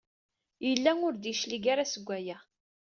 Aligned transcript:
Yella 0.67 0.91
ur 1.05 1.13
d-yeclig 1.15 1.65
ara 1.73 1.85
seg 1.93 2.03
waya. 2.07 2.37